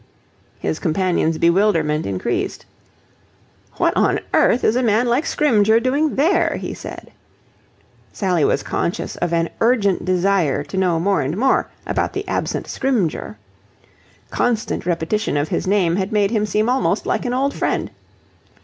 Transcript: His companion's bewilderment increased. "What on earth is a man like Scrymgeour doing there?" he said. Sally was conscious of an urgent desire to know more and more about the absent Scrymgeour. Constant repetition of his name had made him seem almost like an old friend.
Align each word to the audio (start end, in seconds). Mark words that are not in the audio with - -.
His 0.57 0.79
companion's 0.79 1.37
bewilderment 1.37 2.07
increased. 2.07 2.65
"What 3.75 3.95
on 3.95 4.19
earth 4.33 4.63
is 4.63 4.75
a 4.75 4.81
man 4.81 5.05
like 5.07 5.25
Scrymgeour 5.27 5.79
doing 5.79 6.15
there?" 6.15 6.57
he 6.57 6.73
said. 6.73 7.11
Sally 8.11 8.43
was 8.43 8.63
conscious 8.63 9.15
of 9.17 9.31
an 9.31 9.51
urgent 9.59 10.03
desire 10.03 10.63
to 10.63 10.75
know 10.75 10.99
more 10.99 11.21
and 11.21 11.37
more 11.37 11.69
about 11.85 12.13
the 12.13 12.27
absent 12.27 12.65
Scrymgeour. 12.67 13.37
Constant 14.31 14.87
repetition 14.87 15.37
of 15.37 15.49
his 15.49 15.67
name 15.67 15.97
had 15.97 16.11
made 16.11 16.31
him 16.31 16.47
seem 16.47 16.67
almost 16.67 17.05
like 17.05 17.23
an 17.23 17.35
old 17.35 17.53
friend. 17.53 17.91